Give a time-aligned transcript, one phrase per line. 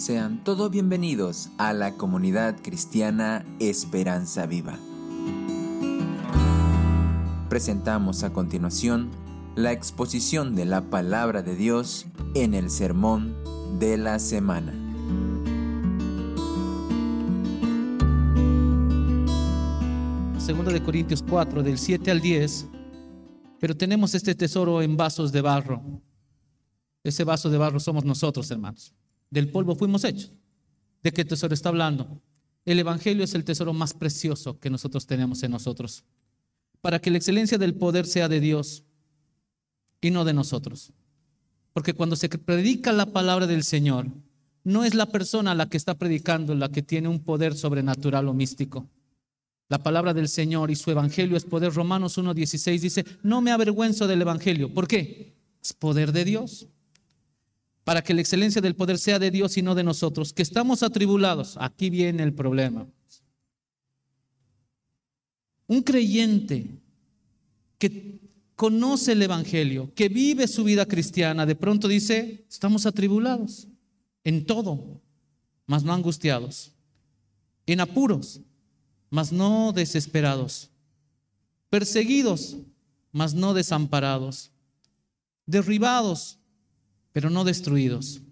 [0.00, 4.78] Sean todos bienvenidos a la comunidad cristiana Esperanza Viva.
[7.50, 9.10] Presentamos a continuación
[9.56, 13.36] la exposición de la palabra de Dios en el sermón
[13.78, 14.72] de la semana.
[20.38, 22.68] Segundo de Corintios 4, del 7 al 10,
[23.58, 25.82] pero tenemos este tesoro en vasos de barro.
[27.04, 28.94] Ese vaso de barro somos nosotros, hermanos.
[29.30, 30.32] Del polvo fuimos hechos.
[31.02, 32.20] ¿De qué tesoro está hablando?
[32.64, 36.04] El Evangelio es el tesoro más precioso que nosotros tenemos en nosotros.
[36.80, 38.84] Para que la excelencia del poder sea de Dios
[40.00, 40.92] y no de nosotros.
[41.72, 44.08] Porque cuando se predica la palabra del Señor,
[44.64, 48.34] no es la persona la que está predicando la que tiene un poder sobrenatural o
[48.34, 48.88] místico.
[49.68, 51.72] La palabra del Señor y su evangelio es poder.
[51.72, 54.74] Romanos 1.16 dice, no me avergüenzo del evangelio.
[54.74, 55.36] ¿Por qué?
[55.62, 56.66] Es poder de Dios
[57.84, 60.82] para que la excelencia del poder sea de Dios y no de nosotros, que estamos
[60.82, 61.56] atribulados.
[61.58, 62.86] Aquí viene el problema.
[65.66, 66.80] Un creyente
[67.78, 68.20] que
[68.56, 73.68] conoce el Evangelio, que vive su vida cristiana, de pronto dice, estamos atribulados
[74.22, 75.00] en todo,
[75.66, 76.72] mas no angustiados,
[77.66, 78.40] en apuros,
[79.08, 80.70] mas no desesperados,
[81.70, 82.58] perseguidos,
[83.12, 84.50] mas no desamparados,
[85.46, 86.39] derribados,
[87.12, 88.22] pero no destruidos,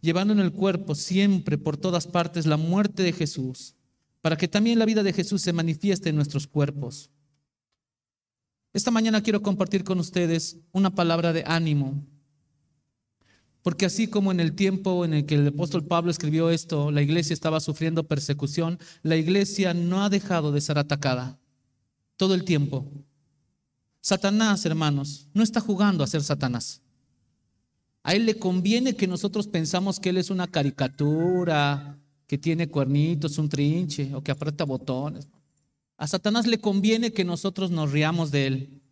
[0.00, 3.74] llevando en el cuerpo siempre por todas partes la muerte de Jesús,
[4.20, 7.10] para que también la vida de Jesús se manifieste en nuestros cuerpos.
[8.72, 12.04] Esta mañana quiero compartir con ustedes una palabra de ánimo,
[13.62, 17.00] porque así como en el tiempo en el que el apóstol Pablo escribió esto, la
[17.00, 21.38] iglesia estaba sufriendo persecución, la iglesia no ha dejado de ser atacada
[22.16, 22.90] todo el tiempo.
[24.00, 26.83] Satanás, hermanos, no está jugando a ser Satanás.
[28.04, 33.38] A él le conviene que nosotros pensamos que él es una caricatura, que tiene cuernitos,
[33.38, 35.26] un trinche o que aprieta botones.
[35.96, 38.82] A Satanás le conviene que nosotros nos riamos de él.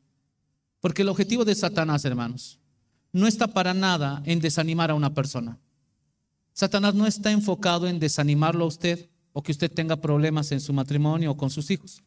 [0.81, 2.59] Porque el objetivo de Satanás, hermanos,
[3.12, 5.59] no está para nada en desanimar a una persona.
[6.55, 10.73] Satanás no está enfocado en desanimarlo a usted o que usted tenga problemas en su
[10.73, 12.03] matrimonio o con sus hijos.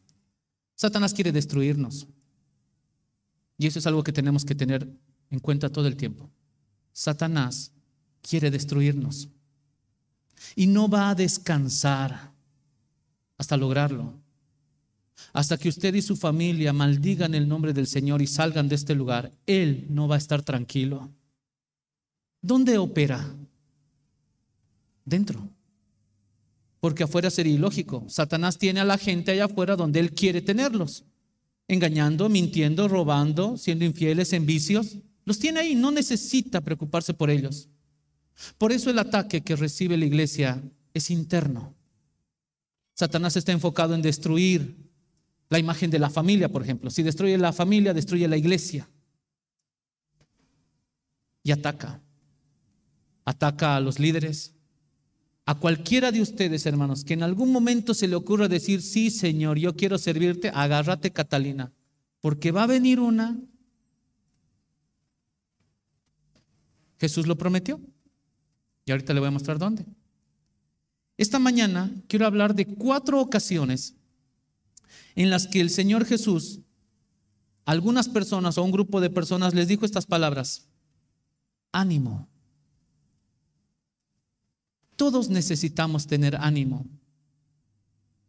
[0.74, 2.08] Satanás quiere destruirnos.
[3.58, 4.88] Y eso es algo que tenemos que tener
[5.30, 6.28] en cuenta todo el tiempo.
[6.96, 7.72] Satanás
[8.22, 9.28] quiere destruirnos
[10.54, 12.32] y no va a descansar
[13.36, 14.14] hasta lograrlo.
[15.34, 18.94] Hasta que usted y su familia maldigan el nombre del Señor y salgan de este
[18.94, 21.10] lugar, Él no va a estar tranquilo.
[22.40, 23.30] ¿Dónde opera?
[25.04, 25.50] Dentro.
[26.80, 28.06] Porque afuera sería ilógico.
[28.08, 31.04] Satanás tiene a la gente allá afuera donde Él quiere tenerlos.
[31.68, 34.96] Engañando, mintiendo, robando, siendo infieles en vicios.
[35.26, 37.68] Los tiene ahí, no necesita preocuparse por ellos.
[38.56, 40.62] Por eso el ataque que recibe la iglesia
[40.94, 41.74] es interno.
[42.94, 44.76] Satanás está enfocado en destruir
[45.48, 46.90] la imagen de la familia, por ejemplo.
[46.90, 48.88] Si destruye la familia, destruye la iglesia.
[51.42, 52.00] Y ataca.
[53.24, 54.54] Ataca a los líderes.
[55.44, 59.58] A cualquiera de ustedes, hermanos, que en algún momento se le ocurra decir, sí, Señor,
[59.58, 61.72] yo quiero servirte, agárrate, Catalina,
[62.20, 63.38] porque va a venir una
[66.98, 67.80] Jesús lo prometió.
[68.84, 69.84] Y ahorita le voy a mostrar dónde.
[71.16, 73.94] Esta mañana quiero hablar de cuatro ocasiones
[75.14, 76.60] en las que el Señor Jesús,
[77.64, 80.68] a algunas personas o a un grupo de personas les dijo estas palabras.
[81.72, 82.28] Ánimo.
[84.94, 86.86] Todos necesitamos tener ánimo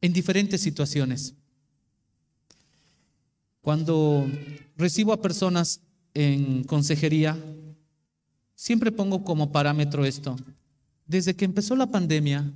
[0.01, 1.35] en diferentes situaciones.
[3.61, 4.29] Cuando
[4.77, 5.81] recibo a personas
[6.13, 7.37] en consejería,
[8.57, 10.35] Siempre pongo como parámetro esto.
[11.05, 12.51] Desde que empezó la pandemia,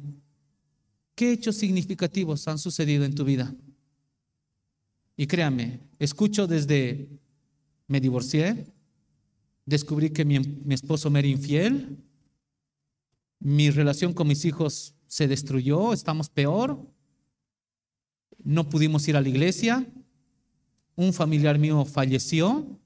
[1.13, 3.53] ¿qué hechos significativos han sucedido en tu vida?
[5.15, 7.07] Y créame, escucho desde
[7.85, 8.65] me divorcié,
[9.63, 11.95] descubrí que mi, mi, esposo me era infiel,
[13.39, 16.83] mi relación con mis hijos se destruyó, estamos peor,
[18.43, 19.85] no pudimos ir a la iglesia,
[20.95, 22.80] un familiar mío falleció,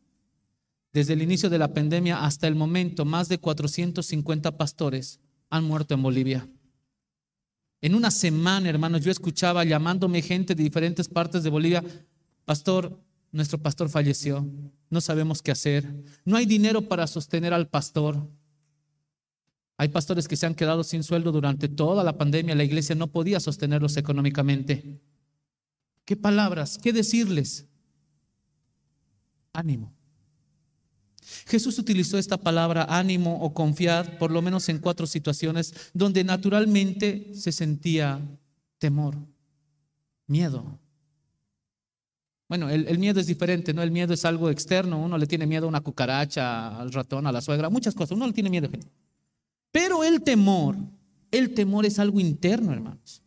[0.95, 5.19] desde el inicio de la pandemia hasta el momento, más de 450 pastores
[5.49, 6.47] han muerto en Bolivia.
[7.81, 11.83] En una semana, hermanos, yo escuchaba llamándome gente de diferentes partes de Bolivia,
[12.45, 12.97] pastor,
[13.33, 14.47] nuestro pastor falleció,
[14.89, 15.85] no sabemos qué hacer,
[16.23, 18.29] no hay dinero para sostener al pastor.
[19.75, 23.07] Hay pastores que se han quedado sin sueldo durante toda la pandemia, la iglesia no
[23.07, 25.01] podía sostenerlos económicamente.
[26.05, 26.77] ¿Qué palabras?
[26.77, 27.65] ¿Qué decirles?
[29.51, 29.94] Ánimo.
[31.47, 37.31] Jesús utilizó esta palabra ánimo o confiar por lo menos en cuatro situaciones donde naturalmente
[37.33, 38.19] se sentía
[38.77, 39.17] temor,
[40.27, 40.79] miedo.
[42.47, 43.81] Bueno, el, miedo es diferente, ¿no?
[43.81, 45.01] El miedo es algo externo.
[45.01, 48.15] Uno le tiene miedo a una cucaracha, al ratón, a la suegra, muchas cosas.
[48.15, 48.69] Uno le tiene miedo.
[49.71, 50.77] Pero el temor,
[51.31, 53.23] el temor es algo interno, hermanos.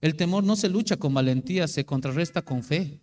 [0.00, 3.00] El temor no se lucha con valentía, se contrarresta con fe.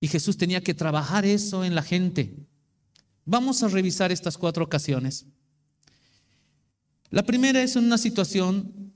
[0.00, 2.34] Y Jesús tenía que trabajar eso en la gente.
[3.28, 5.26] Vamos a revisar estas cuatro ocasiones.
[7.10, 8.92] La primera es en una situación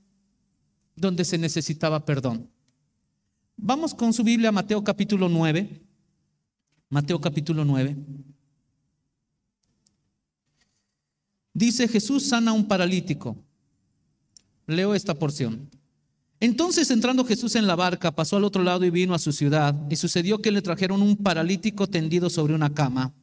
[0.95, 2.49] donde se necesitaba perdón.
[3.57, 5.81] Vamos con su Biblia a Mateo capítulo 9.
[6.89, 7.97] Mateo capítulo 9.
[11.53, 13.35] Dice Jesús sana a un paralítico.
[14.65, 15.69] Leo esta porción.
[16.39, 19.75] Entonces entrando Jesús en la barca, pasó al otro lado y vino a su ciudad,
[19.89, 23.13] y sucedió que le trajeron un paralítico tendido sobre una cama.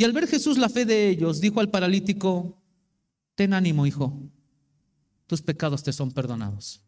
[0.00, 2.56] Y al ver Jesús la fe de ellos, dijo al paralítico,
[3.34, 4.18] ten ánimo, hijo,
[5.26, 6.80] tus pecados te son perdonados.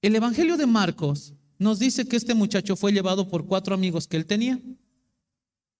[0.00, 4.16] El Evangelio de Marcos nos dice que este muchacho fue llevado por cuatro amigos que
[4.16, 4.60] él tenía,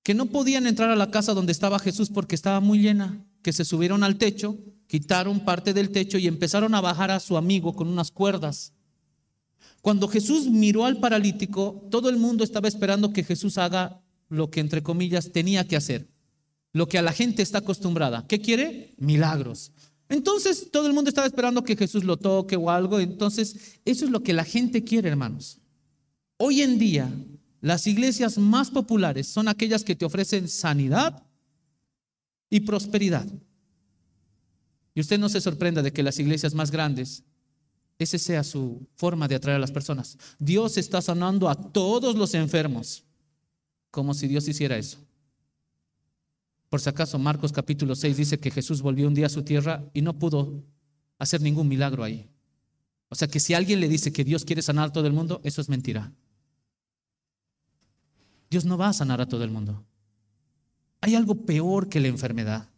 [0.02, 3.52] que no podían entrar a la casa donde estaba Jesús porque estaba muy llena, que
[3.52, 4.58] se subieron al techo,
[4.88, 8.72] quitaron parte del techo y empezaron a bajar a su amigo con unas cuerdas.
[9.80, 14.60] Cuando Jesús miró al paralítico, todo el mundo estaba esperando que Jesús haga lo que
[14.60, 16.08] entre comillas tenía que hacer,
[16.72, 18.26] lo que a la gente está acostumbrada.
[18.26, 18.94] ¿Qué quiere?
[18.96, 19.72] Milagros.
[20.08, 22.98] Entonces todo el mundo estaba esperando que Jesús lo toque o algo.
[22.98, 25.58] Entonces eso es lo que la gente quiere, hermanos.
[26.38, 27.12] Hoy en día,
[27.60, 31.22] las iglesias más populares son aquellas que te ofrecen sanidad
[32.48, 33.26] y prosperidad.
[34.94, 37.22] Y usted no se sorprenda de que las iglesias más grandes,
[37.98, 40.16] esa sea su forma de atraer a las personas.
[40.38, 43.04] Dios está sanando a todos los enfermos,
[43.90, 44.98] como si Dios hiciera eso.
[46.69, 49.84] Por si acaso, Marcos capítulo 6 dice que Jesús volvió un día a su tierra
[49.92, 50.62] y no pudo
[51.19, 52.31] hacer ningún milagro ahí.
[53.08, 55.40] O sea que si alguien le dice que Dios quiere sanar a todo el mundo,
[55.42, 56.12] eso es mentira.
[58.48, 59.84] Dios no va a sanar a todo el mundo.
[61.00, 62.69] Hay algo peor que la enfermedad.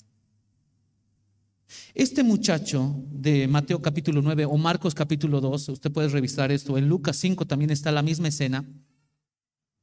[1.94, 6.88] Este muchacho de Mateo capítulo 9 o Marcos capítulo 2, usted puede revisar esto, en
[6.88, 8.64] Lucas 5 también está la misma escena.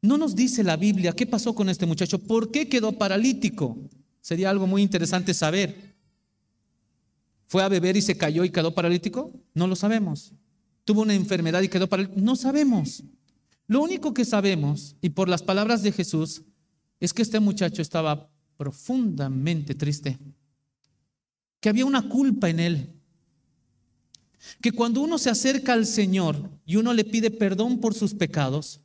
[0.01, 3.77] No nos dice la Biblia qué pasó con este muchacho, por qué quedó paralítico.
[4.21, 5.95] Sería algo muy interesante saber.
[7.47, 9.33] ¿Fue a beber y se cayó y quedó paralítico?
[9.53, 10.33] No lo sabemos.
[10.85, 12.21] ¿Tuvo una enfermedad y quedó paralítico?
[12.21, 13.03] No sabemos.
[13.67, 16.43] Lo único que sabemos, y por las palabras de Jesús,
[16.99, 20.17] es que este muchacho estaba profundamente triste,
[21.59, 22.93] que había una culpa en él,
[24.61, 28.81] que cuando uno se acerca al Señor y uno le pide perdón por sus pecados,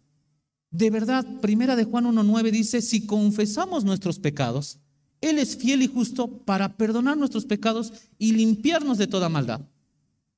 [0.74, 4.80] de verdad, primera de Juan 1.9 dice, si confesamos nuestros pecados,
[5.20, 9.60] Él es fiel y justo para perdonar nuestros pecados y limpiarnos de toda maldad.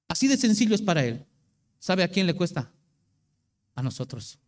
[0.09, 1.25] Así de sencillo es para Él.
[1.79, 2.71] ¿Sabe a quién le cuesta?
[3.77, 4.39] a nosotros.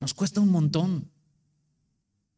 [0.00, 1.08] Nos cuesta un montón.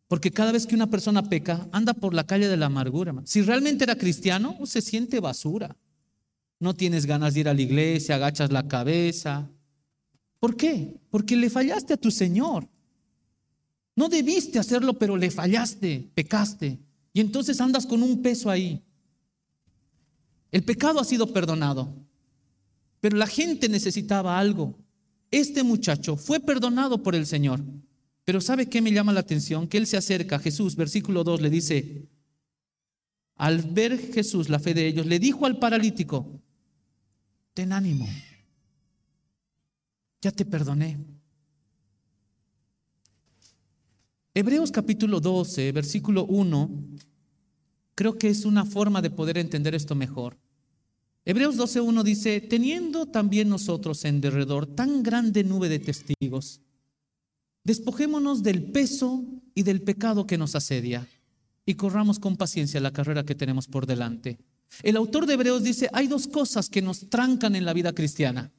[0.06, 3.14] Porque cada vez que una persona peca, anda por la calle de la amargura.
[3.24, 5.74] Si realmente era cristiano, se siente basura.
[6.60, 9.48] No tienes ganas de ir a la iglesia, agachas la cabeza.
[10.42, 10.96] ¿Por qué?
[11.08, 12.68] Porque le fallaste a tu Señor.
[13.94, 16.80] No debiste hacerlo, pero le fallaste, pecaste.
[17.12, 18.82] Y entonces andas con un peso ahí.
[20.50, 21.94] El pecado ha sido perdonado,
[23.00, 24.76] pero la gente necesitaba algo.
[25.30, 27.60] Este muchacho fue perdonado por el Señor.
[28.24, 29.68] Pero ¿sabe qué me llama la atención?
[29.68, 32.08] Que él se acerca a Jesús, versículo 2 le dice,
[33.36, 36.42] al ver Jesús la fe de ellos, le dijo al paralítico,
[37.54, 38.08] ten ánimo,
[40.22, 40.98] ya te perdoné.
[44.34, 46.70] Hebreos capítulo 12, versículo 1,
[47.94, 50.38] creo que es una forma de poder entender esto mejor.
[51.24, 56.60] Hebreos 12.1 dice, teniendo también nosotros en derredor tan grande nube de testigos,
[57.64, 59.24] despojémonos del peso
[59.54, 61.06] y del pecado que nos asedia
[61.66, 64.38] y corramos con paciencia la carrera que tenemos por delante.
[64.82, 68.50] El autor de Hebreos dice, hay dos cosas que nos trancan en la vida cristiana.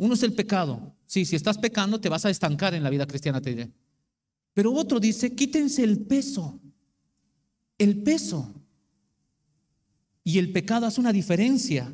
[0.00, 0.96] Uno es el pecado.
[1.04, 3.70] Sí, si estás pecando te vas a estancar en la vida cristiana, te diré.
[4.54, 6.58] Pero otro dice, quítense el peso.
[7.76, 8.54] El peso
[10.24, 11.92] y el pecado hace una diferencia.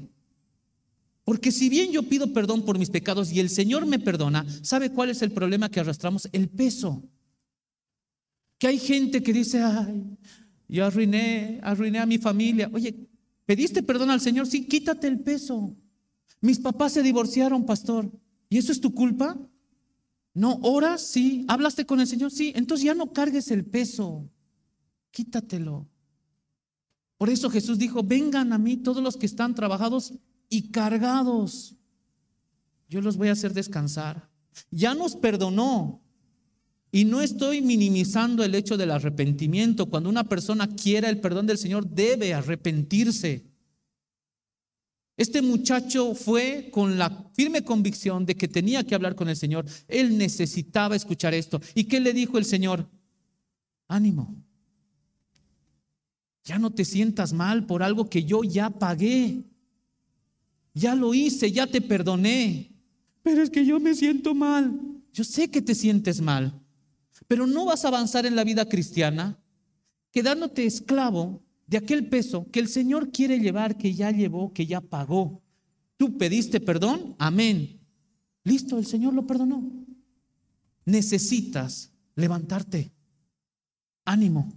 [1.24, 4.92] Porque si bien yo pido perdón por mis pecados y el Señor me perdona, ¿sabe
[4.92, 6.28] cuál es el problema que arrastramos?
[6.30, 7.02] El peso.
[8.56, 10.16] Que hay gente que dice, ay,
[10.68, 12.70] yo arruiné, arruiné a mi familia.
[12.72, 12.94] Oye,
[13.44, 14.46] ¿pediste perdón al Señor?
[14.46, 15.76] Sí, quítate el peso.
[16.46, 18.08] Mis papás se divorciaron, pastor.
[18.48, 19.36] ¿Y eso es tu culpa?
[20.32, 21.44] No, oras, sí.
[21.48, 22.30] ¿Hablaste con el Señor?
[22.30, 22.52] Sí.
[22.54, 24.30] Entonces ya no cargues el peso.
[25.10, 25.88] quítatelo.
[27.18, 30.14] Por eso Jesús dijo, vengan a mí todos los que están trabajados
[30.48, 31.74] y cargados.
[32.88, 34.30] Yo los voy a hacer descansar.
[34.70, 36.00] Ya nos perdonó.
[36.92, 39.86] Y no estoy minimizando el hecho del arrepentimiento.
[39.86, 43.45] Cuando una persona quiera el perdón del Señor, debe arrepentirse.
[45.16, 49.64] Este muchacho fue con la firme convicción de que tenía que hablar con el Señor.
[49.88, 51.60] Él necesitaba escuchar esto.
[51.74, 52.88] ¿Y qué le dijo el Señor?
[53.88, 54.36] Ánimo.
[56.44, 59.44] Ya no te sientas mal por algo que yo ya pagué.
[60.74, 62.72] Ya lo hice, ya te perdoné.
[63.22, 64.78] Pero es que yo me siento mal.
[65.16, 66.60] Yo sé que te sientes mal,
[67.26, 69.38] pero no vas a avanzar en la vida cristiana
[70.10, 74.80] quedándote esclavo de aquel peso que el Señor quiere llevar, que ya llevó, que ya
[74.80, 75.42] pagó.
[75.96, 77.80] Tú pediste perdón, amén.
[78.44, 79.62] Listo, el Señor lo perdonó.
[80.84, 82.92] Necesitas levantarte.
[84.04, 84.52] Ánimo.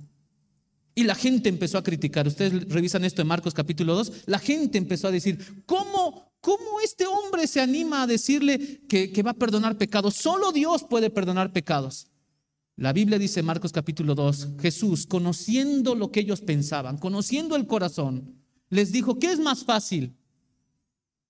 [0.93, 2.27] Y la gente empezó a criticar.
[2.27, 4.23] Ustedes revisan esto en Marcos capítulo 2.
[4.27, 9.23] La gente empezó a decir, ¿cómo, cómo este hombre se anima a decirle que, que
[9.23, 10.15] va a perdonar pecados?
[10.15, 12.07] Solo Dios puede perdonar pecados.
[12.79, 18.37] La Biblia dice Marcos capítulo 2, Jesús, conociendo lo que ellos pensaban, conociendo el corazón,
[18.69, 20.15] les dijo, ¿qué es más fácil?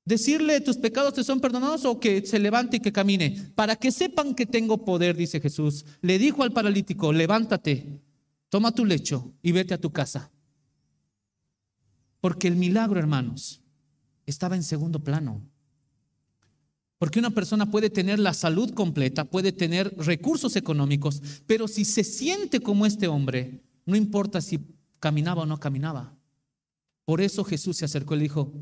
[0.06, 3.52] Decirle tus pecados te son perdonados o que se levante y que camine.
[3.56, 5.86] Para que sepan que tengo poder, dice Jesús.
[6.02, 8.00] Le dijo al paralítico, levántate,
[8.50, 10.32] toma tu lecho y vete a tu casa.
[12.22, 13.64] Porque el milagro, hermanos,
[14.28, 15.42] estaba en segundo plano.
[17.00, 22.04] Porque una persona puede tener la salud completa, puede tener recursos económicos, pero si se
[22.04, 24.60] siente como este hombre, no importa si
[25.00, 26.14] caminaba o no caminaba.
[27.06, 28.54] Por eso Jesús se acercó y le dijo,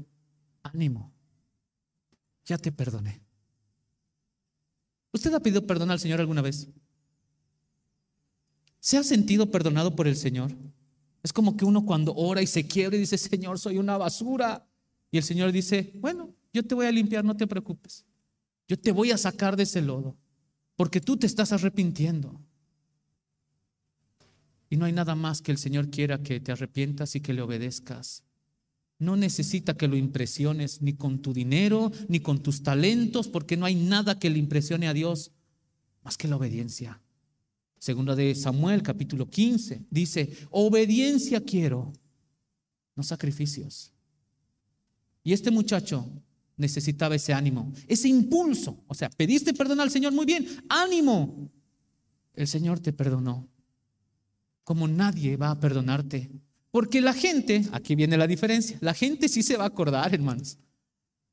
[0.62, 1.12] ánimo,
[2.46, 3.22] ya te perdoné.
[5.12, 6.70] ¿Usted ha pedido perdón al Señor alguna vez?
[8.80, 10.52] ¿Se ha sentido perdonado por el Señor?
[11.24, 14.70] Es como que uno cuando ora y se quiebra y dice, Señor, soy una basura.
[15.10, 18.06] Y el Señor dice, bueno, yo te voy a limpiar, no te preocupes.
[18.68, 20.18] Yo te voy a sacar de ese lodo,
[20.76, 22.40] porque tú te estás arrepintiendo.
[24.70, 27.42] Y no hay nada más que el Señor quiera que te arrepientas y que le
[27.42, 28.24] obedezcas.
[29.00, 33.66] No necesita que lo impresiones ni con tu dinero, ni con tus talentos, porque no
[33.66, 35.32] hay nada que le impresione a Dios
[36.04, 37.02] más que la obediencia.
[37.80, 41.94] Segunda de Samuel, capítulo 15, dice, obediencia quiero,
[42.96, 43.94] no sacrificios.
[45.24, 46.10] Y este muchacho
[46.58, 48.84] necesitaba ese ánimo, ese impulso.
[48.88, 51.50] O sea, pediste perdón al Señor, muy bien, ánimo.
[52.34, 53.48] El Señor te perdonó,
[54.64, 56.30] como nadie va a perdonarte.
[56.72, 60.58] Porque la gente, aquí viene la diferencia, la gente sí se va a acordar, hermanos.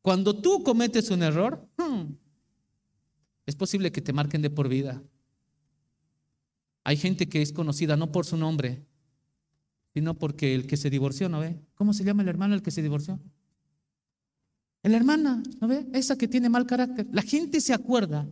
[0.00, 2.12] Cuando tú cometes un error, hmm,
[3.46, 5.02] es posible que te marquen de por vida.
[6.84, 8.84] Hay gente que es conocida no por su nombre,
[9.94, 11.58] sino porque el que se divorció, ¿no ve?
[11.74, 13.20] ¿Cómo se llama el hermano el que se divorció?
[14.84, 15.86] La hermana, ¿no ve?
[15.94, 17.06] Esa que tiene mal carácter.
[17.10, 18.28] La gente se acuerda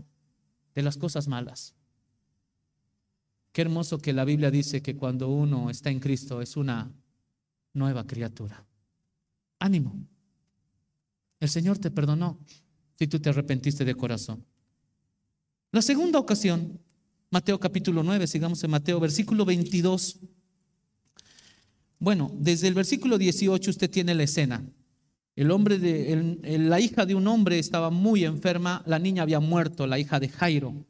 [0.75, 1.75] de las cosas malas.
[3.53, 6.93] Qué hermoso que la Biblia dice que cuando uno está en Cristo es una
[7.73, 8.67] nueva criatura.
[9.59, 10.07] Ánimo.
[11.41, 12.39] El Señor te perdonó
[12.99, 14.45] si tú te arrepentiste de corazón.
[15.71, 16.79] La segunda ocasión,
[17.31, 20.21] Mateo capítulo 9, sigamos en Mateo, versículo 22.
[21.99, 24.63] Bueno, desde el versículo 18 usted tiene la escena.
[25.35, 29.87] El hombre de, la hija de un hombre estaba muy enferma, la niña había muerto,
[29.87, 30.87] la hija de Jairo.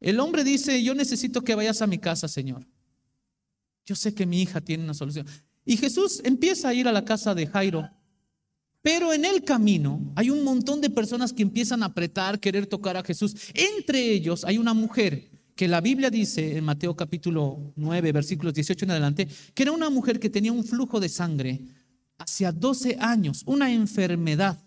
[0.00, 2.66] El hombre dice, yo necesito que vayas a mi casa, Señor.
[3.86, 5.26] Yo sé que mi hija tiene una solución.
[5.64, 7.88] Y Jesús empieza a ir a la casa de Jairo.
[8.82, 12.98] Pero en el camino hay un montón de personas que empiezan a apretar, querer tocar
[12.98, 13.34] a Jesús.
[13.54, 18.84] Entre ellos hay una mujer que la Biblia dice en Mateo capítulo 9, versículos 18
[18.84, 21.62] en adelante, que era una mujer que tenía un flujo de sangre
[22.24, 24.58] hacia 12 años, una enfermedad,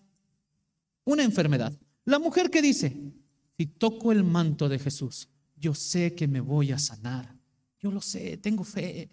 [1.03, 1.73] una enfermedad.
[2.05, 2.95] La mujer que dice,
[3.57, 7.35] si toco el manto de Jesús, yo sé que me voy a sanar.
[7.79, 9.09] Yo lo sé, tengo fe.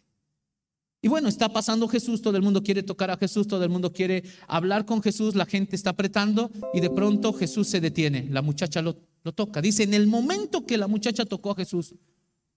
[1.00, 3.92] Y bueno, está pasando Jesús, todo el mundo quiere tocar a Jesús, todo el mundo
[3.92, 8.42] quiere hablar con Jesús, la gente está apretando y de pronto Jesús se detiene, la
[8.42, 8.94] muchacha lo,
[9.34, 9.60] toca.
[9.62, 11.94] Dice, en el momento que la muchacha tocó a Jesús,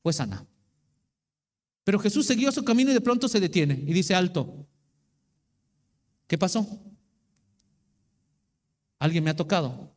[0.03, 0.45] fue sana.
[1.83, 4.67] Pero Jesús siguió su camino y de pronto se detiene y dice, alto,
[6.27, 6.67] ¿Qué pasó?
[8.99, 9.93] ¿Alguien me ha tocado?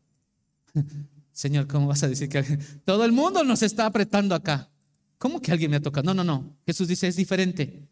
[1.33, 2.43] Señor, ¿cómo vas a decir que
[2.85, 4.71] todo el mundo nos está apretando acá?
[5.19, 6.05] ¿Cómo que alguien me ha tocado?
[6.05, 6.57] No, no, no.
[6.67, 7.89] Jesús dice, es diferente.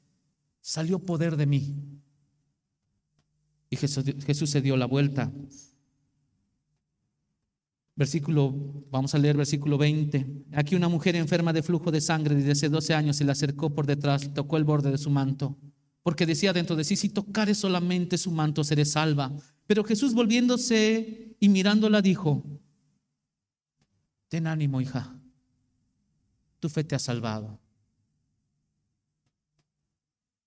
[0.61, 1.75] Salió poder de mí.
[3.71, 5.31] Y Jesús, Jesús se dio la vuelta.
[7.99, 8.55] Versículo,
[8.91, 10.45] vamos a leer versículo 20.
[10.53, 13.75] Aquí una mujer enferma de flujo de sangre desde hace 12 años se le acercó
[13.75, 15.59] por detrás, tocó el borde de su manto,
[16.09, 19.31] porque decía dentro de sí, si tocare solamente su manto, seré salva.
[19.67, 22.43] Pero Jesús volviéndose y mirándola dijo,
[24.29, 25.15] ten ánimo, hija,
[26.61, 27.61] tu fe te ha salvado.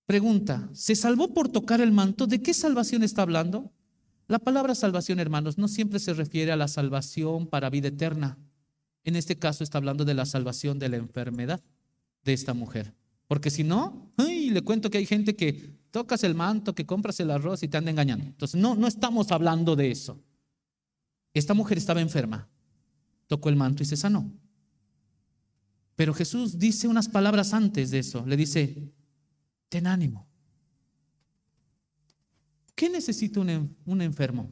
[0.07, 2.25] Pregunta, ¿se salvó por tocar el manto?
[2.25, 3.71] ¿De qué salvación está hablando?
[4.27, 8.39] La palabra salvación, hermanos, no siempre se refiere a la salvación para vida eterna.
[9.03, 11.61] En este caso está hablando de la salvación de la enfermedad
[12.23, 12.95] de esta mujer.
[13.27, 14.11] Porque si no,
[14.51, 15.53] le cuento que hay gente que
[15.91, 18.25] tocas el manto, que compras el arroz y te anda engañando.
[18.25, 20.19] Entonces, no, no estamos hablando de eso.
[21.33, 22.49] Esta mujer estaba enferma,
[23.27, 24.31] tocó el manto y se sanó.
[25.95, 28.25] Pero Jesús dice unas palabras antes de eso.
[28.25, 28.91] Le dice,
[29.69, 30.27] ten ánimo.
[32.75, 34.49] ¿Qué necesita un, enfermo?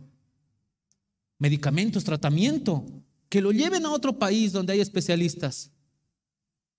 [1.39, 2.85] Medicamentos, tratamiento,
[3.27, 5.71] que lo lleven a otro país donde hay especialistas.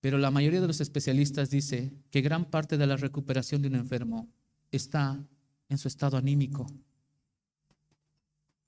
[0.00, 3.74] Pero la mayoría de los especialistas dice que gran parte de la recuperación de un
[3.74, 4.28] enfermo
[4.70, 5.22] está
[5.68, 6.66] en su estado anímico.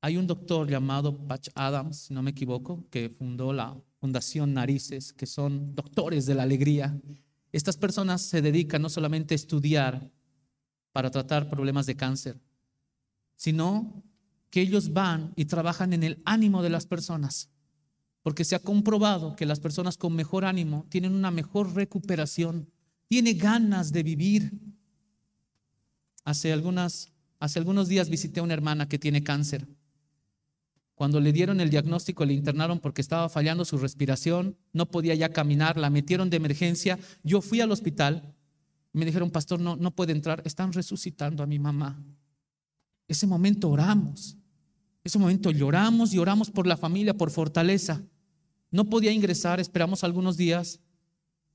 [0.00, 5.12] Hay un doctor llamado Patch Adams, si no me equivoco, que fundó la Fundación Narices,
[5.12, 7.00] que son doctores de la alegría.
[7.52, 10.10] Estas personas se dedican no solamente a estudiar
[10.90, 12.40] para tratar problemas de cáncer,
[13.36, 14.02] sino
[14.50, 17.48] que ellos van y trabajan en el ánimo de las personas,
[18.23, 22.71] porque se ha comprobado que las personas con mejor ánimo tienen una mejor recuperación,
[23.09, 24.52] tienen ganas de vivir.
[26.25, 29.67] Hace algunos días visité a una hermana que tiene cáncer.
[30.95, 35.31] Cuando le dieron el diagnóstico, le internaron porque estaba fallando su respiración, no podía ya
[35.31, 36.99] caminar, la metieron de emergencia.
[37.25, 38.35] Yo fui al hospital,
[38.93, 42.00] me dijeron, pastor, no, no puede entrar, están resucitando a mi mamá.
[43.09, 44.37] Ese momento oramos,
[45.02, 48.02] ese momento lloramos y oramos por la familia, por fortaleza.
[48.73, 50.81] No podía ingresar, esperamos algunos días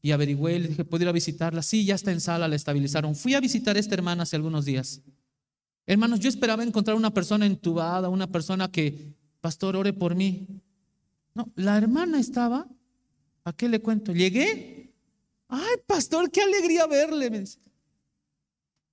[0.01, 1.61] y averigüé, le dije, ¿puedo ir a visitarla?
[1.61, 3.15] Sí, ya está en sala, la estabilizaron.
[3.15, 5.01] Fui a visitar a esta hermana hace algunos días.
[5.85, 10.47] Hermanos, yo esperaba encontrar una persona entubada, una persona que pastor, ore por mí.
[11.33, 12.67] No, la hermana estaba,
[13.43, 14.11] ¿a qué le cuento?
[14.11, 14.93] Llegué,
[15.47, 17.45] ay, pastor, qué alegría verle.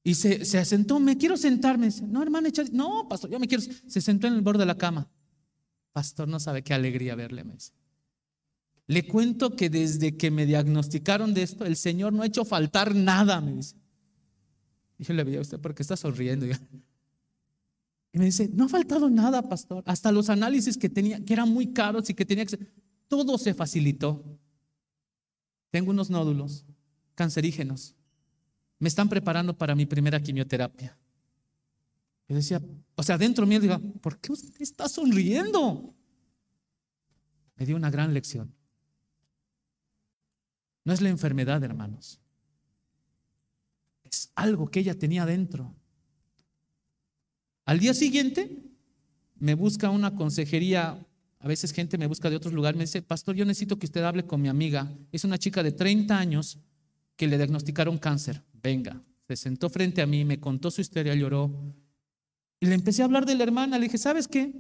[0.05, 1.89] Y se, se asentó, me quiero sentarme.
[2.03, 3.65] No, hermana, no, pastor, yo me quiero.
[3.65, 5.09] Se sentó en el borde de la cama.
[5.93, 7.43] Pastor, no sabe qué alegría verle.
[7.45, 7.73] Me dice.
[8.87, 12.95] Le cuento que desde que me diagnosticaron de esto, el Señor no ha hecho faltar
[12.95, 13.77] nada, me dice.
[14.99, 16.47] Y yo le veía a usted, porque está sonriendo?
[18.13, 19.83] Y me dice, no ha faltado nada, pastor.
[19.87, 22.57] Hasta los análisis que tenía, que eran muy caros y que tenía que
[23.09, 24.39] todo se facilitó.
[25.73, 26.65] Tengo unos nódulos
[27.17, 27.97] cancerígenos.
[28.79, 30.97] Me están preparando para mi primera quimioterapia.
[32.29, 32.63] Yo decía,
[32.95, 35.93] o sea, dentro mío digo, ¿por qué usted está sonriendo?
[37.57, 38.55] Me dio una gran lección.
[40.85, 42.21] No es la enfermedad, hermanos.
[44.05, 45.75] Es algo que ella tenía dentro
[47.65, 48.63] al día siguiente
[49.39, 51.07] me busca una consejería,
[51.39, 54.03] a veces gente me busca de otros lugares, me dice, pastor, yo necesito que usted
[54.03, 54.93] hable con mi amiga.
[55.13, 56.59] Es una chica de 30 años
[57.17, 58.43] que le diagnosticaron cáncer.
[58.63, 61.51] Venga, se sentó frente a mí, me contó su historia, lloró.
[62.61, 64.53] Y le empecé a hablar de la hermana, le dije, ¿sabes qué?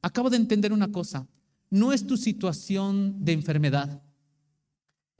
[0.00, 1.26] Acabo de entender una cosa,
[1.70, 4.02] no es tu situación de enfermedad.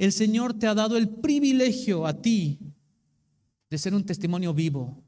[0.03, 2.59] El Señor te ha dado el privilegio a ti
[3.71, 5.01] de ser un testimonio vivo,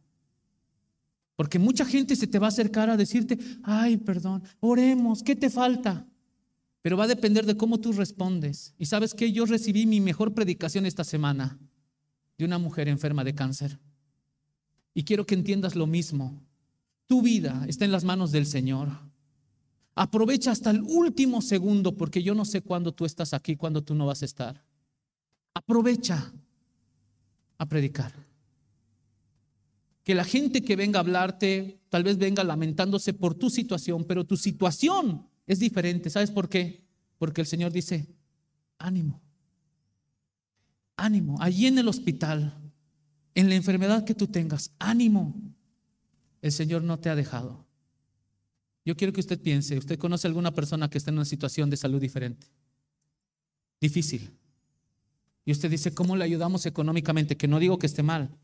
[1.34, 5.50] porque mucha gente se te va a acercar a decirte, ay, perdón, oremos, ¿qué te
[5.50, 6.06] falta?
[6.80, 8.72] Pero va a depender de cómo tú respondes.
[8.78, 11.58] Y sabes que yo recibí mi mejor predicación esta semana
[12.38, 13.80] de una mujer enferma de cáncer.
[14.94, 16.40] Y quiero que entiendas lo mismo.
[17.08, 18.90] Tu vida está en las manos del Señor.
[19.96, 23.96] Aprovecha hasta el último segundo porque yo no sé cuándo tú estás aquí, cuándo tú
[23.96, 24.62] no vas a estar.
[25.54, 26.32] Aprovecha
[27.58, 28.12] a predicar.
[30.02, 34.24] Que la gente que venga a hablarte tal vez venga lamentándose por tu situación, pero
[34.24, 36.10] tu situación es diferente.
[36.10, 36.84] ¿Sabes por qué?
[37.16, 38.06] Porque el Señor dice,
[38.78, 39.22] ánimo,
[40.96, 42.52] ánimo, allí en el hospital,
[43.34, 45.34] en la enfermedad que tú tengas, ánimo.
[46.42, 47.64] El Señor no te ha dejado.
[48.84, 51.70] Yo quiero que usted piense, usted conoce a alguna persona que está en una situación
[51.70, 52.48] de salud diferente,
[53.80, 54.30] difícil.
[55.44, 57.36] Y usted dice, ¿cómo le ayudamos económicamente?
[57.36, 58.38] Que no digo que esté mal,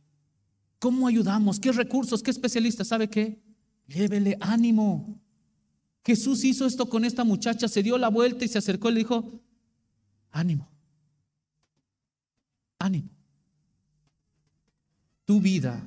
[0.81, 1.61] ¿Cómo ayudamos?
[1.61, 2.23] ¿Qué recursos?
[2.23, 2.89] ¿Qué especialistas?
[2.89, 3.39] ¿Sabe qué?
[3.87, 5.21] Llévele ánimo.
[6.03, 9.01] Jesús hizo esto con esta muchacha, se dio la vuelta y se acercó y le
[9.01, 9.43] dijo,
[10.31, 10.73] ánimo,
[12.79, 13.11] ánimo.
[15.27, 15.87] Tu vida,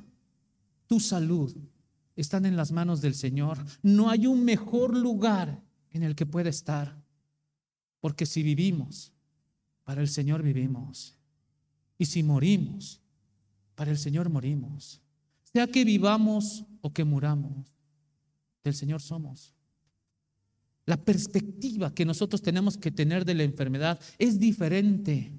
[0.86, 1.52] tu salud
[2.14, 3.58] están en las manos del Señor.
[3.82, 7.02] No hay un mejor lugar en el que pueda estar.
[7.98, 9.12] Porque si vivimos,
[9.84, 11.14] para el Señor vivimos.
[11.98, 13.00] Y si morimos,
[13.74, 15.00] para el Señor morimos.
[15.42, 17.72] Sea que vivamos o que muramos,
[18.64, 19.54] del Señor somos.
[20.86, 25.32] La perspectiva que nosotros tenemos que tener de la enfermedad es diferente.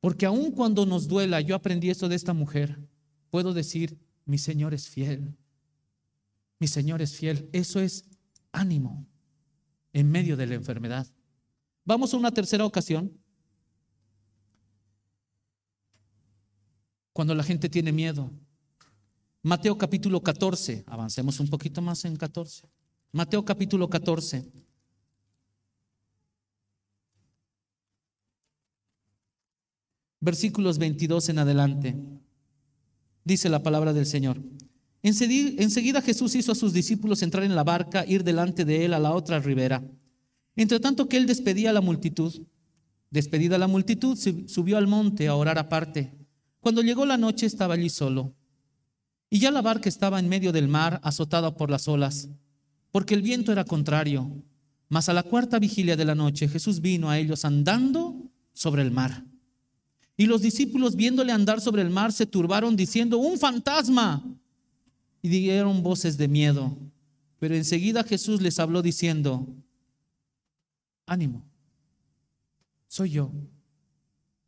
[0.00, 2.78] Porque aun cuando nos duela, yo aprendí esto de esta mujer,
[3.30, 5.36] puedo decir, mi Señor es fiel.
[6.58, 7.48] Mi Señor es fiel.
[7.52, 8.04] Eso es
[8.52, 9.06] ánimo
[9.92, 11.06] en medio de la enfermedad.
[11.86, 13.16] Vamos a una tercera ocasión.
[17.12, 18.28] Cuando la gente tiene miedo.
[19.42, 20.82] Mateo capítulo 14.
[20.88, 22.68] Avancemos un poquito más en 14.
[23.12, 24.50] Mateo capítulo 14.
[30.18, 31.96] Versículos 22 en adelante.
[33.22, 34.42] Dice la palabra del Señor.
[35.02, 38.98] Enseguida Jesús hizo a sus discípulos entrar en la barca, ir delante de él a
[38.98, 39.84] la otra ribera.
[40.56, 42.34] Entre tanto que él despedía a la multitud,
[43.10, 46.12] despedida la multitud, subió al monte a orar aparte.
[46.60, 48.34] Cuando llegó la noche estaba allí solo.
[49.28, 52.28] Y ya la barca estaba en medio del mar, azotada por las olas,
[52.90, 54.30] porque el viento era contrario.
[54.88, 58.90] Mas a la cuarta vigilia de la noche Jesús vino a ellos andando sobre el
[58.90, 59.24] mar.
[60.16, 64.24] Y los discípulos viéndole andar sobre el mar se turbaron diciendo, un fantasma.
[65.20, 66.78] Y dieron voces de miedo.
[67.38, 69.46] Pero enseguida Jesús les habló diciendo,
[71.06, 71.48] ánimo,
[72.88, 73.32] soy yo,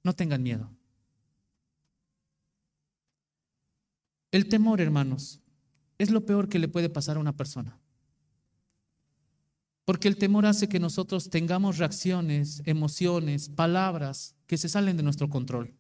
[0.03, 0.71] no tengan miedo.
[4.31, 5.41] El temor, hermanos,
[5.97, 7.81] es lo peor que le puede pasar a una persona.
[9.85, 15.31] Porque el temor hace que nosotros tengamos reacciones, emociones, palabras que se salen de nuestro
[15.31, 15.75] control.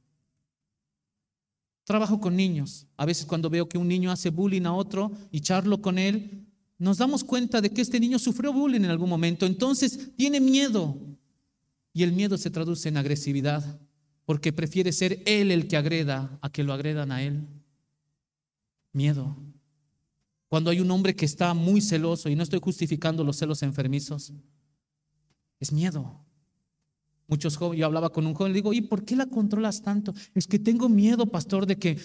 [1.84, 2.86] Trabajo con niños.
[2.96, 6.47] A veces cuando veo que un niño hace bullying a otro y charlo con él,
[6.78, 9.46] nos damos cuenta de que este niño sufrió bullying en algún momento.
[9.46, 10.96] Entonces tiene miedo.
[11.92, 13.80] Y el miedo se traduce en agresividad,
[14.24, 17.48] porque prefiere ser él el que agreda a que lo agredan a él.
[18.92, 19.36] Miedo.
[20.48, 24.32] Cuando hay un hombre que está muy celoso, y no estoy justificando los celos enfermizos,
[25.58, 26.24] es miedo.
[27.30, 30.14] Muchos jóvenes, yo hablaba con un joven, le digo, ¿y por qué la controlas tanto?
[30.34, 31.98] Es que tengo miedo, pastor, de que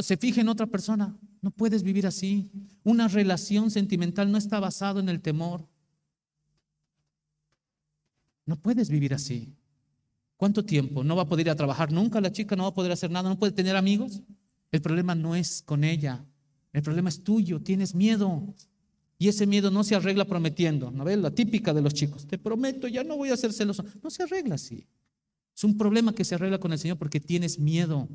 [0.00, 1.16] se fije en otra persona.
[1.40, 2.50] No puedes vivir así.
[2.84, 5.66] Una relación sentimental no está basado en el temor.
[8.44, 9.54] No puedes vivir así.
[10.36, 11.02] ¿Cuánto tiempo?
[11.02, 13.10] No va a poder ir a trabajar nunca la chica, no va a poder hacer
[13.10, 14.22] nada, no puede tener amigos.
[14.70, 16.24] El problema no es con ella,
[16.74, 18.54] el problema es tuyo, tienes miedo.
[19.18, 20.90] Y ese miedo no se arregla prometiendo.
[20.90, 21.04] ¿No?
[21.04, 22.26] La típica de los chicos.
[22.26, 23.84] Te prometo, ya no voy a ser celoso.
[24.02, 24.86] No se arregla así.
[25.56, 28.08] Es un problema que se arregla con el Señor porque tienes miedo.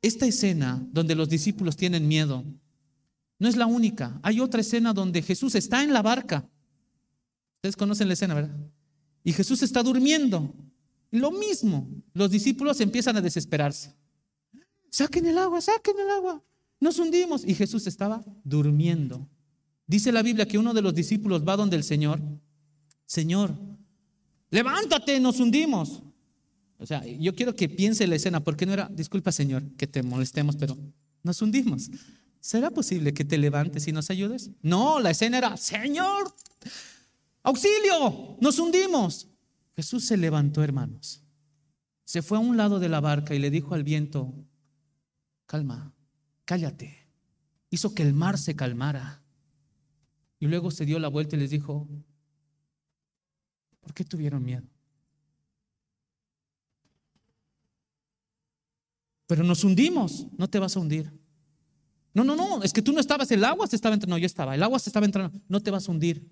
[0.00, 2.44] Esta escena donde los discípulos tienen miedo
[3.38, 4.18] no es la única.
[4.22, 6.48] Hay otra escena donde Jesús está en la barca.
[7.56, 8.56] Ustedes conocen la escena, ¿verdad?
[9.22, 10.54] Y Jesús está durmiendo.
[11.10, 11.88] Lo mismo.
[12.14, 13.94] Los discípulos empiezan a desesperarse.
[14.90, 16.42] Saquen el agua, saquen el agua.
[16.80, 17.44] Nos hundimos.
[17.46, 19.28] Y Jesús estaba durmiendo.
[19.86, 22.20] Dice la Biblia que uno de los discípulos va donde el Señor.
[23.06, 23.54] Señor,
[24.50, 26.02] levántate, nos hundimos.
[26.78, 30.02] O sea, yo quiero que piense la escena, porque no era, disculpa Señor, que te
[30.02, 30.78] molestemos, pero
[31.22, 31.90] nos hundimos.
[32.40, 34.50] ¿Será posible que te levantes y nos ayudes?
[34.62, 36.34] No, la escena era, Señor,
[37.42, 39.28] auxilio, nos hundimos.
[39.76, 41.22] Jesús se levantó, hermanos.
[42.04, 44.32] Se fue a un lado de la barca y le dijo al viento,
[45.44, 45.92] calma,
[46.50, 47.06] cállate.
[47.70, 49.22] Hizo que el mar se calmara.
[50.40, 51.86] Y luego se dio la vuelta y les dijo,
[53.78, 54.66] ¿por qué tuvieron miedo?
[59.28, 61.12] Pero nos hundimos, no te vas a hundir.
[62.14, 64.26] No, no, no, es que tú no estabas, el agua se estaba entrando, no, yo
[64.26, 66.28] estaba, el agua se estaba entrando, no te vas a hundir.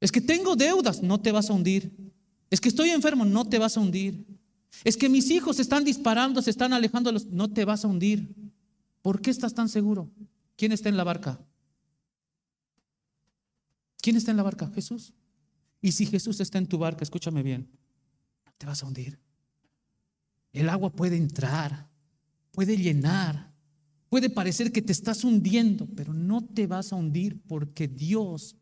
[0.00, 1.92] Es que tengo deudas, no te vas a hundir.
[2.50, 4.26] Es que estoy enfermo, no te vas a hundir.
[4.82, 8.50] Es que mis hijos se están disparando, se están alejando, no te vas a hundir.
[9.02, 10.10] ¿Por qué estás tan seguro?
[10.56, 11.40] ¿Quién está en la barca?
[14.02, 14.70] ¿Quién está en la barca?
[14.74, 15.14] Jesús.
[15.80, 17.70] Y si Jesús está en tu barca, escúchame bien,
[18.58, 19.18] te vas a hundir.
[20.52, 21.88] El agua puede entrar,
[22.50, 23.52] puede llenar,
[24.10, 28.56] puede parecer que te estás hundiendo, pero no te vas a hundir porque Dios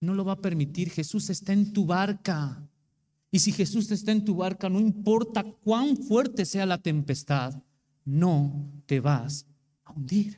[0.00, 0.90] no lo va a permitir.
[0.90, 2.68] Jesús está en tu barca.
[3.30, 7.62] Y si Jesús está en tu barca, no importa cuán fuerte sea la tempestad,
[8.04, 9.46] no te vas
[9.92, 10.36] hundir.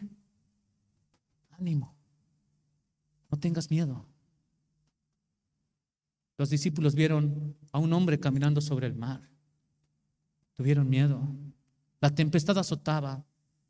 [1.50, 1.94] Ánimo.
[3.30, 4.06] No tengas miedo.
[6.36, 9.28] Los discípulos vieron a un hombre caminando sobre el mar.
[10.54, 11.20] Tuvieron miedo.
[12.00, 13.24] La tempestad azotaba,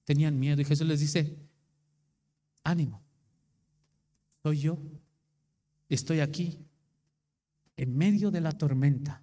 [0.05, 0.61] tenían miedo.
[0.61, 1.37] Y Jesús les dice,
[2.62, 3.03] ánimo,
[4.42, 4.79] soy yo,
[5.88, 6.59] estoy aquí,
[7.77, 9.20] en medio de la tormenta.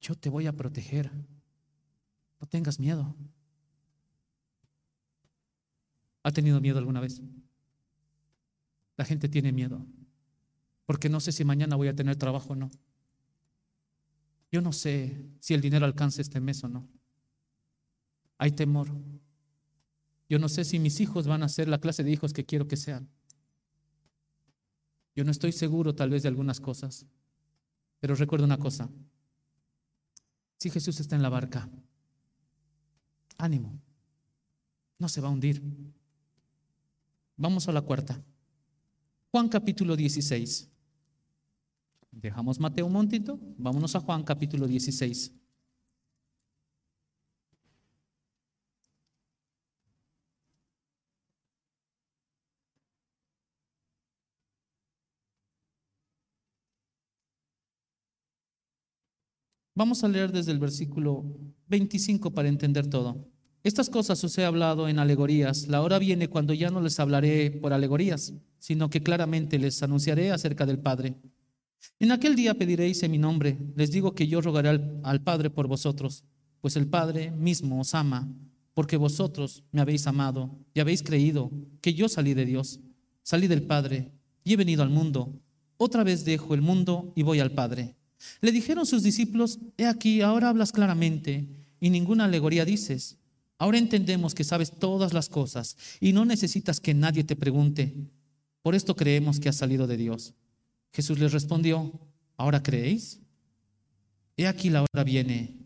[0.00, 1.10] Yo te voy a proteger.
[2.40, 3.14] No tengas miedo.
[6.22, 7.20] ¿Ha tenido miedo alguna vez?
[8.96, 9.86] La gente tiene miedo,
[10.84, 12.70] porque no sé si mañana voy a tener trabajo o no.
[14.52, 16.88] Yo no sé si el dinero alcanza este mes o no.
[18.36, 18.88] Hay temor.
[20.28, 22.68] Yo no sé si mis hijos van a ser la clase de hijos que quiero
[22.68, 23.08] que sean.
[25.14, 27.06] Yo no estoy seguro tal vez de algunas cosas,
[27.98, 28.88] pero recuerdo una cosa.
[30.58, 31.68] Si Jesús está en la barca,
[33.38, 33.80] ánimo,
[34.98, 35.62] no se va a hundir.
[37.40, 38.22] Vamos a la cuarta.
[39.30, 40.68] Juan capítulo 16.
[42.10, 45.32] Dejamos Mateo un momentito, vámonos a Juan capítulo 16.
[59.74, 61.24] Vamos a leer desde el versículo
[61.68, 63.30] 25 para entender todo.
[63.62, 65.68] Estas cosas os he hablado en alegorías.
[65.68, 70.30] La hora viene cuando ya no les hablaré por alegorías, sino que claramente les anunciaré
[70.30, 71.16] acerca del Padre.
[71.98, 73.58] En aquel día pediréis en mi nombre.
[73.76, 76.24] Les digo que yo rogaré al, al, Padre por vosotros,
[76.62, 78.28] pues el Padre mismo os ama,
[78.72, 81.50] porque vosotros me habéis amado y habéis creído
[81.82, 82.80] que yo salí de Dios,
[83.22, 84.10] salí del Padre
[84.42, 85.38] y he venido al mundo.
[85.76, 87.94] Otra vez dejo el mundo y voy al Padre.
[88.40, 93.19] Le dijeron sus discípulos, he aquí, ahora hablas claramente y ninguna alegoría dices.
[93.60, 97.94] Ahora entendemos que sabes todas las cosas y no necesitas que nadie te pregunte.
[98.62, 100.32] Por esto creemos que has salido de Dios.
[100.94, 101.92] Jesús les respondió,
[102.38, 103.20] ¿ahora creéis?
[104.38, 105.58] He aquí la hora viene,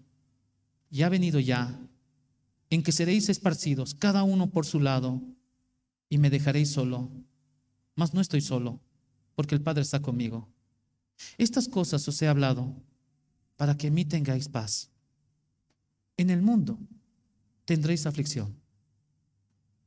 [0.91, 1.81] y ha venido ya,
[2.69, 5.23] en que seréis esparcidos, cada uno por su lado,
[6.09, 7.13] y me dejaréis solo.
[7.95, 8.81] Mas no estoy solo,
[9.37, 10.49] porque el Padre está conmigo.
[11.39, 12.75] Estas cosas os he hablado
[13.55, 14.91] para que en mí tengáis paz.
[16.17, 16.77] En el mundo
[17.65, 18.57] tendréis aflicción,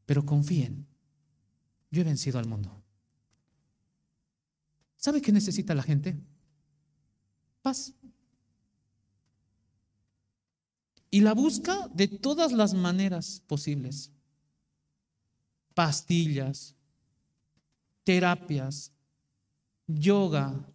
[0.06, 0.88] pero confíen,
[1.92, 2.84] yo he vencido al mundo.
[4.98, 6.18] ¿Sabe qué necesita la gente?
[7.62, 7.94] Paz.
[11.10, 14.12] Y la busca de todas las maneras posibles.
[15.74, 16.76] Pastillas,
[18.04, 18.92] terapias,
[19.86, 20.68] yoga,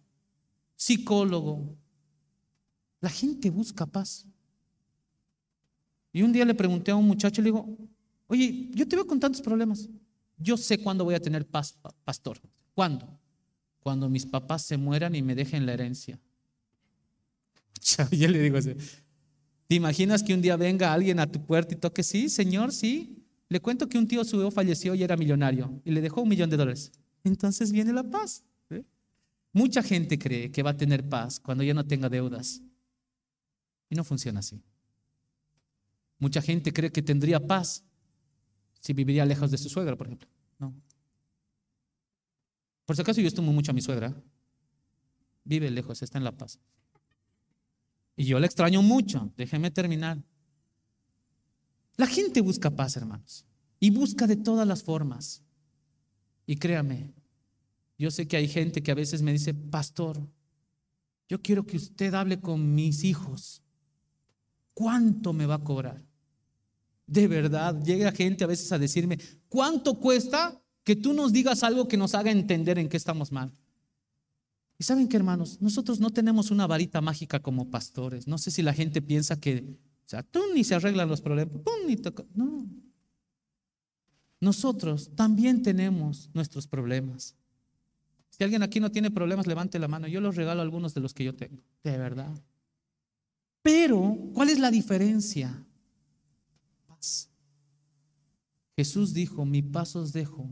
[0.75, 1.77] psicólogo.
[3.01, 4.25] La gente busca paz.
[6.13, 7.77] Y un día le pregunté a un muchacho, le digo,
[8.27, 9.89] oye, yo te veo con tantos problemas.
[10.37, 12.39] Yo sé cuándo voy a tener paz, pastor.
[12.75, 13.19] ¿Cuándo?
[13.79, 16.19] Cuando mis papás se mueran y me dejen la herencia.
[18.11, 18.59] Yo le digo
[19.67, 23.25] ¿te imaginas que un día venga alguien a tu puerta y toque, sí, señor, sí?
[23.49, 26.49] Le cuento que un tío suyo falleció y era millonario y le dejó un millón
[26.49, 26.91] de dólares.
[27.23, 28.43] Entonces viene la paz.
[29.51, 32.61] Mucha gente cree que va a tener paz cuando ya no tenga deudas.
[33.89, 34.63] Y no funciona así.
[36.23, 37.83] Mucha gente cree que tendría paz
[38.79, 40.29] si viviría lejos de su suegra, por ejemplo.
[40.57, 40.73] No.
[42.85, 44.15] Por si acaso yo estimo mucho a mi suegra.
[45.43, 46.61] Vive lejos, está en La Paz.
[48.15, 49.33] Y yo la extraño mucho.
[49.35, 50.23] Déjeme terminar.
[51.97, 53.45] La gente busca paz, hermanos.
[53.81, 55.43] Y busca de todas las formas.
[56.45, 57.13] Y créame,
[57.97, 60.25] yo sé que hay gente que a veces me dice, pastor,
[61.27, 63.61] yo quiero que usted hable con mis hijos.
[64.73, 66.12] ¿Cuánto me va a cobrar?
[67.05, 71.87] De verdad, llega gente a veces a decirme, ¿cuánto cuesta que tú nos digas algo
[71.87, 73.51] que nos haga entender en qué estamos mal?
[74.77, 78.27] Y saben que, hermanos, nosotros no tenemos una varita mágica como pastores.
[78.27, 79.77] No sé si la gente piensa que,
[80.31, 81.95] tú ni se arreglan los problemas, tú ni.
[82.33, 82.67] No.
[84.39, 87.35] Nosotros también tenemos nuestros problemas.
[88.29, 90.07] Si alguien aquí no tiene problemas, levante la mano.
[90.07, 91.61] Yo los regalo algunos de los que yo tengo.
[91.83, 92.33] De verdad.
[93.61, 95.65] Pero, ¿cuál es la diferencia?
[98.75, 100.49] Jesús dijo, mi paz os dejo.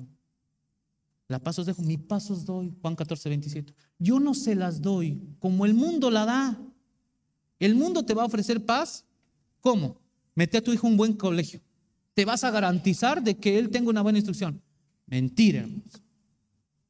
[1.28, 2.74] La paz os dejo, mi paz os doy.
[2.82, 3.74] Juan 14, 27.
[3.98, 6.62] Yo no se las doy como el mundo la da.
[7.60, 9.06] El mundo te va a ofrecer paz.
[9.62, 9.98] ¿Cómo?
[10.36, 11.62] Mete a tu hijo un buen colegio.
[12.14, 14.62] Te vas a garantizar de que él tenga una buena instrucción.
[15.06, 16.02] Mentira, hermanos.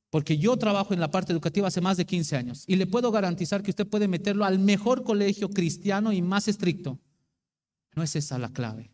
[0.10, 3.12] Porque yo trabajo en la parte educativa hace más de 15 años y le puedo
[3.12, 7.00] garantizar que usted puede meterlo al mejor colegio cristiano y más estricto.
[7.96, 8.91] No es esa la clave.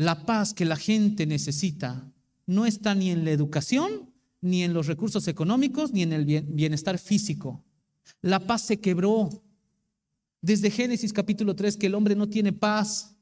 [0.00, 2.10] La paz que la gente necesita
[2.46, 4.10] no está ni en la educación,
[4.40, 7.62] ni en los recursos económicos, ni en el bienestar físico.
[8.22, 9.28] La paz se quebró.
[10.40, 13.14] Desde Génesis capítulo 3 que el hombre no tiene paz.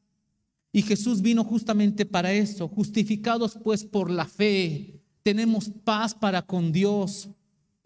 [0.70, 6.70] Y Jesús vino justamente para eso, justificados pues por la fe tenemos paz para con
[6.70, 7.28] Dios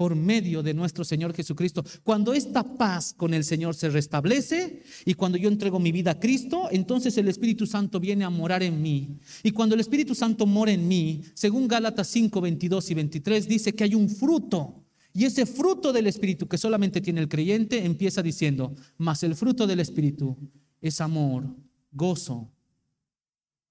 [0.03, 1.85] por medio de nuestro Señor Jesucristo.
[2.03, 6.19] Cuando esta paz con el Señor se restablece y cuando yo entrego mi vida a
[6.19, 9.21] Cristo, entonces el Espíritu Santo viene a morar en mí.
[9.45, 13.75] Y cuando el Espíritu Santo mora en mí, según Gálatas 5, 22 y 23, dice
[13.77, 14.83] que hay un fruto.
[15.15, 19.69] Y ese fruto del Espíritu que solamente tiene el creyente empieza diciendo, mas el fruto
[19.69, 20.37] del Espíritu
[20.81, 21.45] es amor,
[21.93, 22.51] gozo,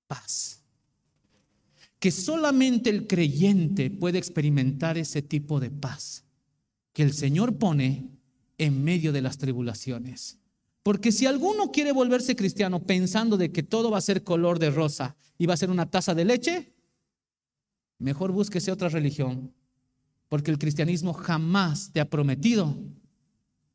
[0.07, 0.60] paz.
[2.01, 6.25] Que solamente el creyente puede experimentar ese tipo de paz
[6.91, 8.09] que el Señor pone
[8.57, 10.37] en medio de las tribulaciones.
[10.83, 14.71] Porque si alguno quiere volverse cristiano pensando de que todo va a ser color de
[14.71, 16.73] rosa y va a ser una taza de leche,
[17.99, 19.53] mejor búsquese otra religión,
[20.27, 22.77] porque el cristianismo jamás te ha prometido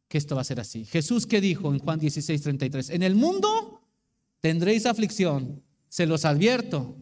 [0.09, 0.85] que esto va a ser así.
[0.85, 3.83] Jesús que dijo en Juan 16, 33, en el mundo
[4.41, 6.97] tendréis aflicción, se los advierto,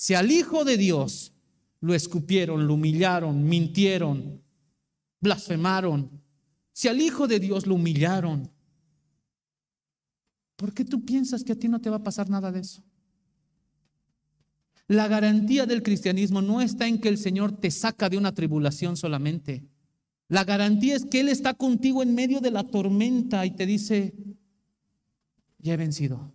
[0.00, 1.34] si al Hijo de Dios
[1.82, 4.42] lo escupieron, lo humillaron, mintieron,
[5.20, 6.22] blasfemaron,
[6.72, 8.50] si al Hijo de Dios lo humillaron,
[10.56, 12.82] ¿por qué tú piensas que a ti no te va a pasar nada de eso?
[14.86, 18.96] La garantía del cristianismo no está en que el Señor te saca de una tribulación
[18.96, 19.66] solamente.
[20.28, 24.14] La garantía es que Él está contigo en medio de la tormenta y te dice,
[25.58, 26.32] ya he vencido.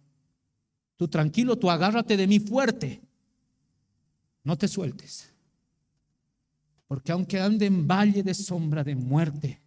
[0.98, 3.05] Tú tranquilo, tú agárrate de mí fuerte.
[4.46, 5.34] No te sueltes.
[6.88, 9.60] Porque aunque ande en valle de sombra de muerte,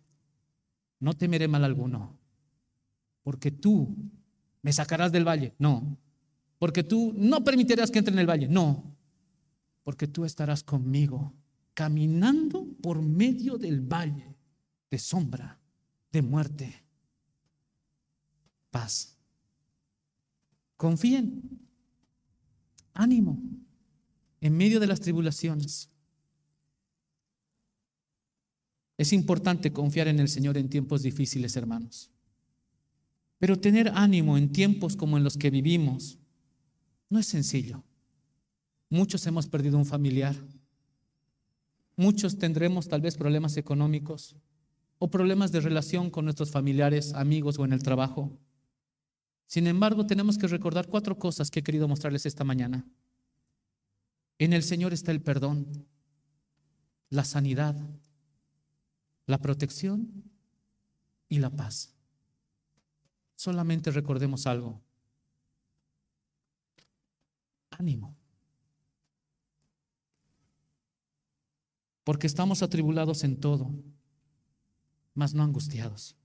[1.01, 2.17] no temeré mal alguno.
[3.25, 3.95] Porque tú
[4.63, 5.53] me sacarás del valle.
[5.59, 5.99] No.
[6.61, 8.47] Porque tú no permitirás que entre en el valle.
[8.47, 8.85] No.
[9.83, 11.35] Porque tú estarás conmigo
[11.75, 14.37] caminando por medio del valle
[14.91, 15.59] de sombra
[16.13, 16.85] de muerte.
[18.71, 19.17] Paz.
[20.77, 21.43] Confíen.
[22.95, 23.41] Ánimo
[24.41, 25.91] en medio de las tribulaciones.
[28.97, 32.11] Es importante confiar en el Señor en tiempos difíciles, hermanos.
[33.39, 36.19] Pero tener ánimo en tiempos como en los que vivimos
[37.09, 37.85] no es sencillo.
[38.91, 40.35] Muchos hemos perdido un familiar.
[41.97, 44.37] Muchos tendremos tal vez problemas económicos
[44.99, 48.37] o problemas de relación con nuestros familiares, amigos o en el trabajo.
[49.47, 52.85] Sin embargo, tenemos que recordar cuatro cosas que he querido mostrarles esta mañana.
[54.39, 55.87] En el Señor está el perdón,
[57.11, 57.77] la sanidad,
[59.27, 60.25] la protección
[61.29, 61.95] y la paz.
[63.35, 64.81] Solamente recordemos algo.
[67.71, 68.17] Ánimo.
[72.05, 73.71] Porque estamos atribulados en todo,
[75.15, 76.17] mas no angustiados.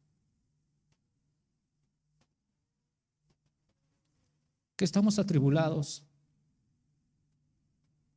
[4.75, 6.05] Que estamos atribulados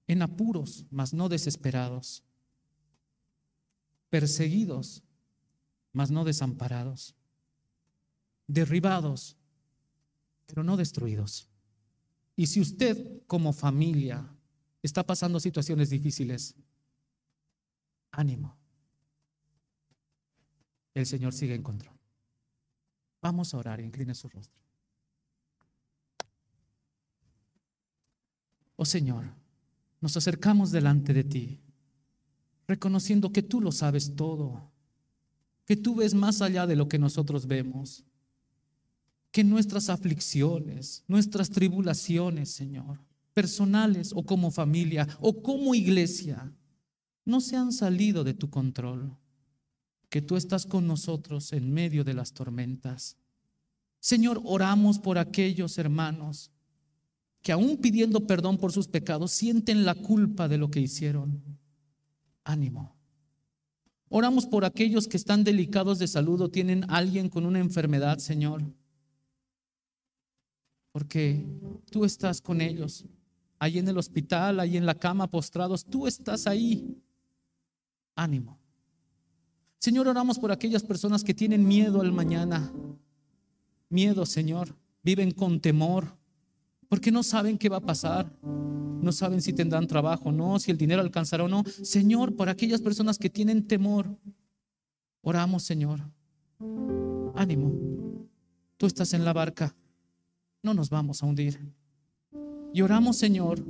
[0.07, 2.23] en apuros, mas no desesperados,
[4.11, 5.03] perseguidos,
[5.93, 7.15] mas no desamparados,
[8.47, 9.37] derribados,
[10.47, 11.49] pero no destruidos.
[12.37, 14.29] Y si usted como familia
[14.83, 16.55] está pasando situaciones difíciles,
[18.13, 18.57] ánimo.
[20.95, 21.95] El Señor sigue en control.
[23.21, 24.63] Vamos a orar, incline su rostro.
[28.77, 29.25] Oh Señor,
[30.01, 31.61] nos acercamos delante de ti,
[32.67, 34.71] reconociendo que tú lo sabes todo,
[35.65, 38.05] que tú ves más allá de lo que nosotros vemos,
[39.31, 43.01] que nuestras aflicciones, nuestras tribulaciones, Señor,
[43.35, 46.53] personales o como familia o como iglesia,
[47.25, 49.17] no se han salido de tu control,
[50.09, 53.17] que tú estás con nosotros en medio de las tormentas.
[53.99, 56.53] Señor, oramos por aquellos hermanos
[57.47, 61.41] que aún pidiendo perdón por sus pecados, sienten la culpa de lo que hicieron.
[62.43, 62.97] Ánimo.
[64.09, 68.65] Oramos por aquellos que están delicados de salud o tienen alguien con una enfermedad, Señor.
[70.91, 71.47] Porque
[71.93, 73.05] tú estás con ellos,
[73.61, 77.01] ahí en el hospital, ahí en la cama postrados, tú estás ahí.
[78.17, 78.59] Ánimo.
[79.79, 82.73] Señor, oramos por aquellas personas que tienen miedo al mañana.
[83.89, 84.77] Miedo, Señor.
[85.05, 86.26] Viven con temor
[86.89, 90.79] porque no saben qué va a pasar, no saben si tendrán trabajo no, si el
[90.79, 91.65] dinero alcanzará o no.
[91.65, 94.19] Señor, por aquellas personas que tienen temor,
[95.23, 96.01] oramos, Señor.
[97.35, 97.73] Ánimo,
[98.77, 99.75] tú estás en la barca,
[100.63, 101.61] no nos vamos a hundir.
[102.73, 103.65] Y oramos, Señor,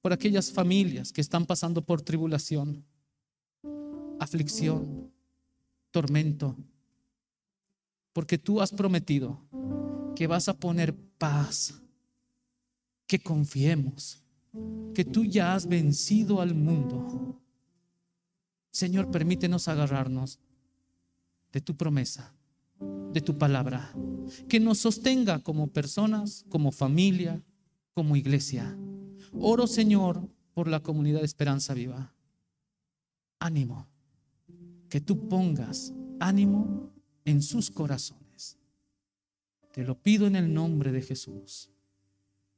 [0.00, 2.84] por aquellas familias que están pasando por tribulación,
[4.18, 5.10] aflicción,
[5.90, 6.56] tormento,
[8.12, 9.40] porque tú has prometido
[10.14, 11.83] que vas a poner paz
[13.06, 14.24] que confiemos
[14.94, 17.40] que tú ya has vencido al mundo.
[18.70, 20.38] Señor, permítenos agarrarnos
[21.52, 22.34] de tu promesa,
[23.12, 23.92] de tu palabra,
[24.48, 27.42] que nos sostenga como personas, como familia,
[27.94, 28.76] como iglesia.
[29.32, 32.14] Oro, Señor, por la comunidad de Esperanza Viva.
[33.40, 33.88] Ánimo,
[34.88, 36.92] que tú pongas ánimo
[37.24, 38.58] en sus corazones.
[39.72, 41.73] Te lo pido en el nombre de Jesús.